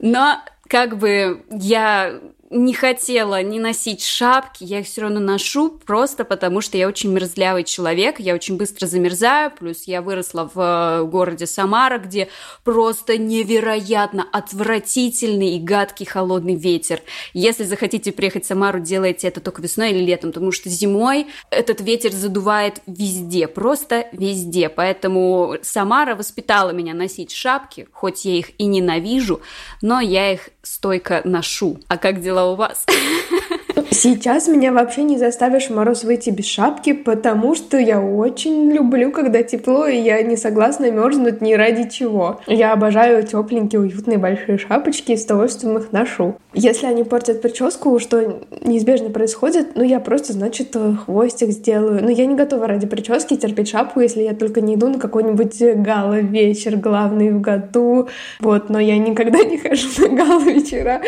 [0.00, 6.24] Но как бы я не хотела не носить шапки, я их все равно ношу, просто
[6.24, 11.04] потому что я очень мерзлявый человек, я очень быстро замерзаю, плюс я выросла в э,
[11.04, 12.28] городе Самара, где
[12.64, 17.02] просто невероятно отвратительный и гадкий холодный ветер.
[17.34, 21.80] Если захотите приехать в Самару, делайте это только весной или летом, потому что зимой этот
[21.82, 24.70] ветер задувает везде, просто везде.
[24.70, 29.42] Поэтому Самара воспитала меня носить шапки, хоть я их и ненавижу,
[29.82, 31.80] но я их стойко ношу.
[31.88, 32.84] А как дела у вас?
[33.90, 39.10] Сейчас меня вообще не заставишь в мороз выйти без шапки, потому что я очень люблю,
[39.10, 42.40] когда тепло, и я не согласна мерзнуть ни ради чего.
[42.46, 46.36] Я обожаю тепленькие, уютные большие шапочки и с удовольствием их ношу.
[46.54, 52.02] Если они портят прическу, что неизбежно происходит, ну я просто, значит, хвостик сделаю.
[52.02, 55.60] Но я не готова ради прически терпеть шапку, если я только не иду на какой-нибудь
[55.82, 58.08] гала-вечер, главный в году.
[58.40, 61.00] Вот, но я никогда не хожу на гала-вечера,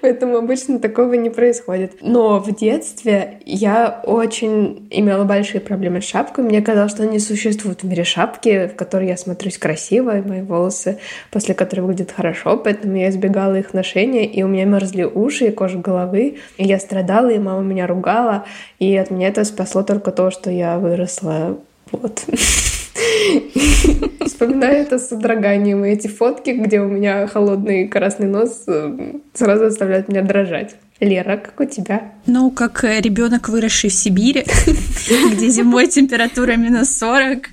[0.00, 1.92] поэтому обычно такого не происходит.
[2.06, 6.44] Но в детстве я очень имела большие проблемы с шапкой.
[6.44, 10.42] Мне казалось, что не существует в мире шапки, в которой я смотрюсь красиво, и мои
[10.42, 10.98] волосы
[11.32, 15.50] после которой выглядят хорошо, поэтому я избегала их ношения, и у меня мерзли уши и
[15.50, 18.44] кожа головы, и я страдала, и мама меня ругала,
[18.78, 21.58] и от меня это спасло только то, что я выросла
[21.90, 22.24] вот.
[24.24, 25.84] Вспоминаю это с содроганием.
[25.84, 30.76] И эти фотки, где у меня холодный красный нос, э, сразу заставляют меня дрожать.
[30.98, 32.12] Лера, как у тебя?
[32.24, 34.46] Ну, как э, ребенок, выросший в Сибири,
[35.32, 37.48] где зимой температура минус 40,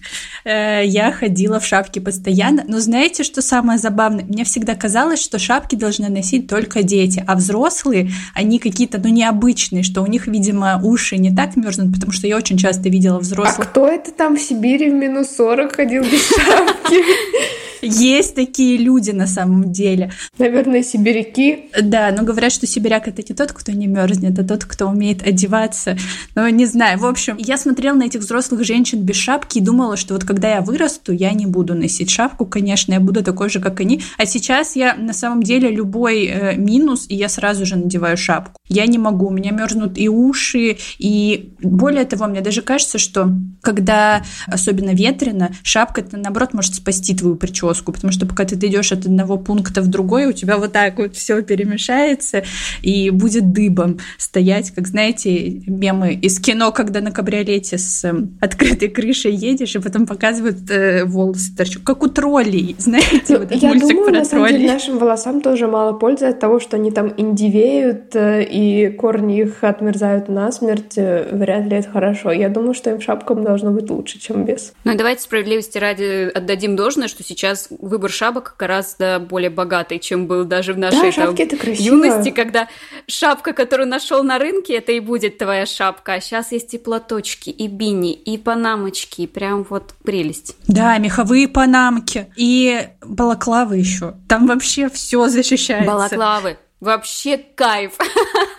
[0.46, 2.64] э, я ходила в шапке постоянно.
[2.66, 4.24] Но знаете, что самое забавное?
[4.24, 9.84] Мне всегда казалось, что шапки должны носить только дети, а взрослые, они какие-то, ну, необычные,
[9.84, 13.68] что у них, видимо, уши не так мерзнут, потому что я очень часто видела взрослых.
[13.68, 16.96] А кто это там в Сибири в минус 40 ходил без шапки?
[17.84, 20.12] Есть такие люди на самом деле.
[20.38, 21.70] Наверное, сибиряки.
[21.82, 25.26] Да, но говорят, что сибиряк это не тот, кто не мерзнет, а тот, кто умеет
[25.26, 25.98] одеваться.
[26.36, 27.00] Но не знаю.
[27.00, 30.56] В общем, я смотрела на этих взрослых женщин без шапки и думала, что вот когда
[30.56, 34.02] я вырасту, я не буду носить шапку, конечно, я буду такой же, как они.
[34.18, 38.60] А сейчас я на самом деле любой э, минус, и я сразу же надеваю шапку.
[38.70, 43.30] Я не могу, у меня мерзнут и уши, и более того, мне даже кажется, что
[43.62, 48.56] когда особенно ветрено, шапка, это наоборот может спасти твою прическу прическу, потому что пока ты
[48.56, 52.44] идешь от одного пункта в другой, у тебя вот так вот все перемешается
[52.82, 58.90] и будет дыбом стоять, как знаете, мемы из кино, когда на кабриолете с э, открытой
[58.90, 63.70] крышей едешь, и потом показывают э, волосы торчат, как у троллей, знаете, вот этот Я
[63.70, 66.92] мультик думаю, про на самом деле, нашим волосам тоже мало пользы от того, что они
[66.92, 72.32] там индивеют, э, и корни их отмерзают насмерть, э, вряд ли это хорошо.
[72.32, 74.74] Я думаю, что им шапкам должно быть лучше, чем без.
[74.84, 80.46] Ну давайте справедливости ради отдадим должное, что сейчас выбор шапок гораздо более богатый, чем был
[80.46, 81.36] даже в нашей да, там,
[81.74, 82.68] юности, когда
[83.08, 86.14] шапка, которую нашел на рынке, это и будет твоя шапка.
[86.14, 89.28] А сейчас есть и платочки, и бини, и панамочки.
[89.28, 90.56] Прям вот прелесть.
[90.68, 92.28] Да, меховые панамки.
[92.36, 94.16] И балаклавы еще.
[94.28, 95.92] Там вообще все защищается.
[95.92, 96.58] Балаклавы.
[96.80, 97.98] Вообще кайф.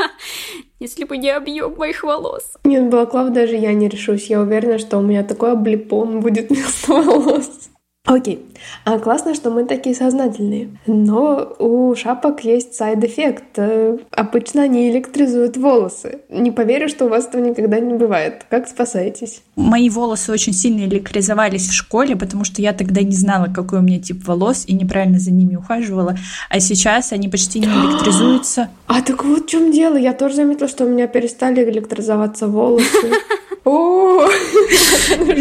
[0.80, 2.54] Если бы не объем моих волос.
[2.64, 4.26] Нет, балаклав даже я не решусь.
[4.26, 7.70] Я уверена, что у меня такой облепон будет вместо волос.
[8.06, 8.44] Окей.
[8.84, 10.68] А классно, что мы такие сознательные.
[10.86, 13.44] Но у шапок есть side effect.
[13.56, 16.18] Э, обычно они электризуют волосы.
[16.28, 18.44] Не поверю, что у вас этого никогда не бывает.
[18.50, 19.40] Как спасаетесь?
[19.56, 23.82] Мои волосы очень сильно электризовались в школе, потому что я тогда не знала, какой у
[23.82, 26.14] меня тип волос, и неправильно за ними ухаживала.
[26.50, 28.68] А сейчас они почти не электризуются.
[28.86, 29.96] А так вот в чем дело.
[29.96, 33.12] Я тоже заметила, что у меня перестали электризоваться волосы.
[33.64, 34.28] О,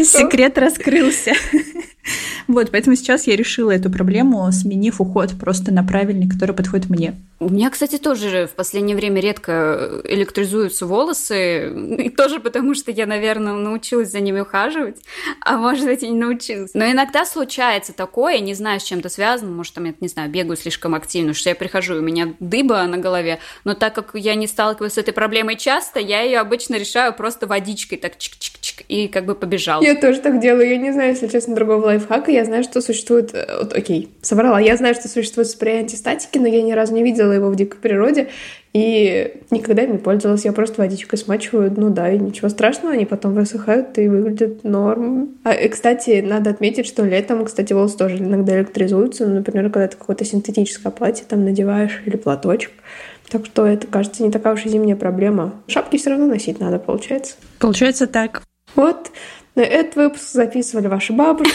[0.05, 1.33] секрет раскрылся.
[2.47, 7.15] Вот, поэтому сейчас я решила эту проблему, сменив уход просто на правильный, который подходит мне.
[7.39, 13.05] У меня, кстати, тоже в последнее время редко электризуются волосы, и тоже потому, что я,
[13.05, 14.97] наверное, научилась за ними ухаживать,
[15.41, 16.71] а может быть и не научилась.
[16.73, 20.29] Но иногда случается такое, не знаю, с чем это связано, может, там, я не знаю,
[20.29, 24.11] бегаю слишком активно, что я прихожу, и у меня дыба на голове, но так как
[24.13, 28.85] я не сталкиваюсь с этой проблемой часто, я ее обычно решаю просто водичкой, так чик-чик-чик,
[28.87, 29.81] и как бы побежал.
[29.81, 33.33] Я тоже так делаю, я не знаю, если честно, другого лайфхака, я знаю, что существует...
[33.33, 34.59] Э, вот, окей, соврала.
[34.59, 37.79] Я знаю, что существует спрей антистатики, но я ни разу не видела его в дикой
[37.79, 38.29] природе
[38.73, 40.45] и никогда им не пользовалась.
[40.45, 45.35] Я просто водичкой смачиваю, ну да, и ничего страшного, они потом высыхают и выглядят норм.
[45.43, 49.27] А, и, кстати, надо отметить, что летом, кстати, волосы тоже иногда электризуются.
[49.27, 52.71] Ну, например, когда ты какое-то синтетическое платье там надеваешь или платочек.
[53.29, 55.53] Так что это, кажется, не такая уж и зимняя проблема.
[55.67, 57.35] Шапки все равно носить надо, получается.
[57.59, 58.43] Получается так.
[58.75, 59.11] Вот.
[59.55, 61.53] Этот выпуск записывали ваши бабушки.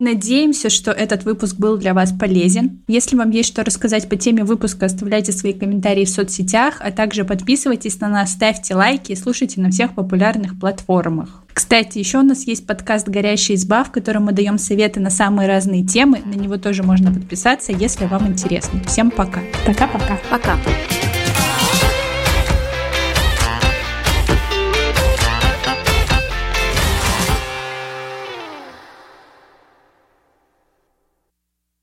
[0.00, 2.82] Надеемся, что этот выпуск был для вас полезен.
[2.88, 7.24] Если вам есть что рассказать по теме выпуска, оставляйте свои комментарии в соцсетях, а также
[7.24, 11.42] подписывайтесь на нас, ставьте лайки и слушайте на всех популярных платформах.
[11.52, 15.48] Кстати, еще у нас есть подкаст «Горящая изба», в котором мы даем советы на самые
[15.48, 16.20] разные темы.
[16.24, 18.82] На него тоже можно подписаться, если вам интересно.
[18.86, 19.40] Всем пока.
[19.64, 20.18] Пока-пока.
[20.28, 20.54] Пока.
[20.54, 20.58] -пока.
[20.58, 21.13] пока.